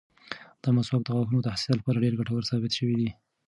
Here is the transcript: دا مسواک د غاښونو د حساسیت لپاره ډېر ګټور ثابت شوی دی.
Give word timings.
دا 0.61 0.69
مسواک 0.77 1.01
د 1.05 1.09
غاښونو 1.15 1.39
د 1.43 1.47
حساسیت 1.55 1.77
لپاره 1.79 2.01
ډېر 2.03 2.13
ګټور 2.19 2.41
ثابت 2.49 2.71
شوی 2.77 2.95
دی. 3.01 3.09